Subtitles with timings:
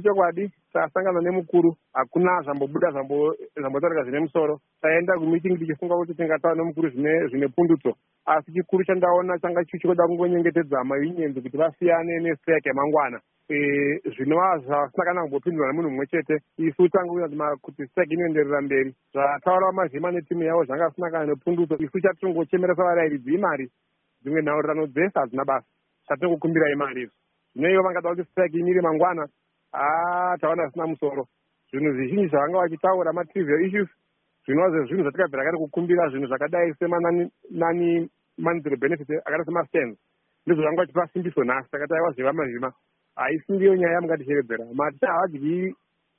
[0.00, 4.60] zvechokwadi tasangana nemukuru hakuna zvambobuda zvambotaurika zvine musoro.
[4.82, 7.94] Taenda kumiting tichifunga kuti tingataura nemukuru zvine pundutso.
[8.26, 15.22] Asi chikuru chandaona changa chichioda kungonyengetedza maunionzi kuti vasiyane nestrike yemangwana e, zvinova zvasina kana
[15.22, 16.40] kumbopindurwa nemunhu mumwe chete.
[16.58, 17.20] Isu tangu
[17.62, 18.94] kuti strike inoenderera mberi.
[19.12, 21.76] Zvataurawa mazhima netimu yavo zvanga zvisina kana nepundutso.
[21.78, 23.70] Isu chatinongochemeresa varayiridzi imari
[24.22, 25.66] dzimwe nhaurirano dzese hadzina basa.
[26.08, 27.20] Chatinongokumbira imari izvo
[27.54, 29.28] zvino ivo vangada kuti strike imiri mangwana
[29.72, 31.24] haa taona zvisina musoro.
[31.70, 33.88] Zvinhu zvizhinji zvavanga vachitaura matrivial issues
[34.44, 39.98] zvinova zvezvinhu zvatikabvira kare kukumbira zvinhu zvakadai semanani monetary benefit akada semastans
[40.46, 42.72] ndizvo zvanga vachipa simbiso nhasi takati aiwa zviva mazvima.
[43.16, 45.74] Haisi ndiyo nyaya yamungatishevedzera maticha havadyi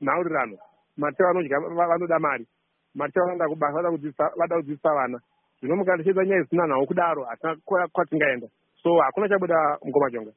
[0.00, 0.56] nhaurirano.
[0.96, 2.46] Maticha vanodya vanoda mari.
[2.94, 3.82] Maticha vanoenda kubasa
[4.36, 5.18] vada kudzidzisa vana.
[5.60, 8.46] Zvino mukatishevedza nyaya zvisina nhau kudaro hatina kwatingaenda.
[8.82, 10.32] So hakuna chabuda mukomajonga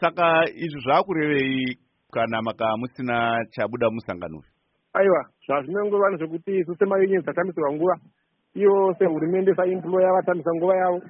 [0.00, 1.78] saka izvi zvaakurevei
[2.12, 4.40] kana maka musina chabuda musangano
[4.94, 7.96] aiwa zvazvinongova nezvekuti isu semaunion dzatambisirwa nguva
[8.54, 11.02] iyo sehurumende saemploya vatambisa nguva yavo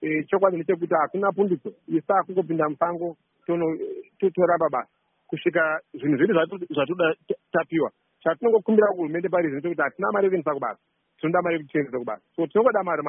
[0.00, 3.16] e, chokwadi ndechekuti hakuna pundutso isa kungopinda musango
[4.34, 4.88] toramba basa
[5.26, 6.34] kusvika zvinhu zvedu
[6.70, 7.14] zvatoda
[7.52, 7.90] tapiwa
[8.22, 10.80] chatinongokumbira kuhurumende pari zvinote kuti hatina mari yekuendesa kubasa
[11.18, 13.02] tinoda mari yekuchiendesa kubasa so tinongoda mari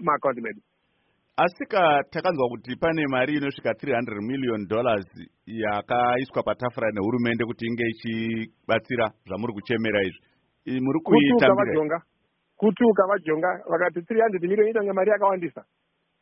[0.00, 0.60] maakaundi medu
[1.44, 5.06] asika takanzwa kuti pane mari inosvika 300 million dollars
[5.46, 11.98] yakaiswa patafura nehurumende kuti inge ichibatsira zvamuri kuchemera izvi muri kuitavajonga
[12.56, 15.64] kuti ukavajonga vakati 300 million itange mari yakawandisa.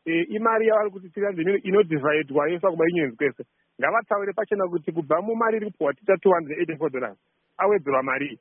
[0.05, 3.43] E, imari yavari kuti 300 million inodivhaidwa yoiswa kumaunions kwese.
[3.81, 7.17] Ngavataure pachena kuti kubva mumari iri kupuhwa tita 284 dollars
[7.57, 8.39] awedzerwa mari iyi.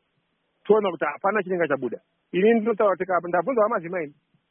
[0.64, 1.98] Toona kuti hapana chinenge chabuda.
[2.32, 3.62] Ini ndinotaura kuti ndabvunza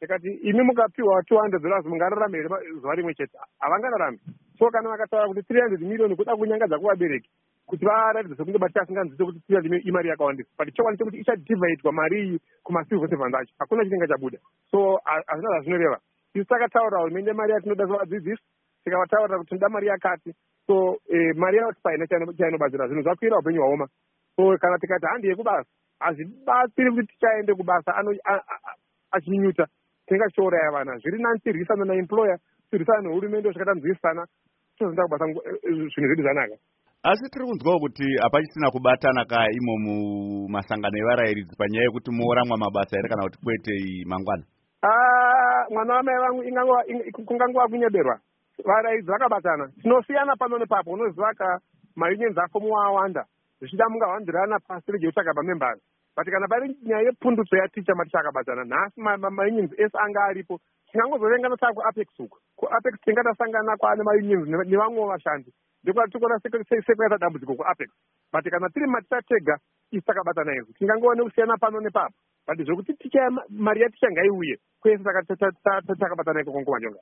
[0.00, 2.48] tikati imi mukapiwa two hundred dollars mungararame here
[2.80, 3.38] zuva rimwe chete.
[3.60, 4.18] Havangararami.
[4.58, 7.28] So kana vakataura kuti three hundred million kuda kunyangadza kuvabereki
[7.66, 12.18] kuti varatidze sekunge bati asinganzwise kuti three hundred imari yakawandisa but chokwadi chekuti ichadivhaidwa mari
[12.22, 14.38] iyi kumacivil servants acho hakuna chinenge chabuda.
[14.70, 15.98] So hazvina zvazvinoreva.
[16.34, 18.42] Isu takataurira hurumende mari yatinoda sevadzidzisi
[18.84, 20.34] tikavataurira kuti tinoda mari yakati.
[20.66, 23.88] So eh, mari yanoti paina chainobatsira zvinhu zvakwira upenyu hwaoma.
[24.36, 25.70] So kana tikati handi yekubasa
[26.00, 27.94] hazvibatsiri kuti tichaende kubasa
[29.10, 29.66] achinyuta
[30.08, 30.98] tingachiuraya vana.
[30.98, 32.38] Zviri nani tirwisana naemployer
[32.70, 34.22] tirwisana nehurumende zvakatanzwisana
[34.78, 35.34] tozoenda kubasa eh,
[35.92, 36.56] zvinhu zvedu zvanaka.
[37.02, 43.08] Asi tiri kunzwawo kuti hapachisina kubatana ka imo mumasangano evarayiridzi panyaya yekuti mooramwa mabasa here
[43.08, 43.74] kana kuti kwete
[44.10, 44.44] mangwana?
[44.82, 46.42] Ah, mwana wamai vangu
[47.26, 48.18] kungangova kunyeberwa
[48.64, 49.68] varayiridzi vakabatana.
[49.82, 50.90] Tinosiyana pano nepapo.
[50.90, 51.60] Unoziva ka
[51.96, 53.24] maunions afomu waawanda
[53.60, 55.80] zvichida mungahwandirana pasi rege kutsvaga pamembers
[56.18, 60.58] but kana pari nyaya yepundutso yaticha mati chakabatana nhasi maunions ese anga aripo.
[60.90, 65.52] Tingangozovengana saa kuapex uko kuapex tinga tasangana kwaane maunions nevamwewo vashandi
[65.84, 67.88] ndekuati tikuona sekuyaita dambudziko kuapex
[68.32, 69.58] but kana tiri maticha tega
[69.92, 72.14] isi takabatana izvo tingangoone kusiyana pano nepapo
[72.46, 75.04] but zvokuti ticha mari yaticha ngaiuye kwese
[76.00, 76.98] takabatana iko kongo majonga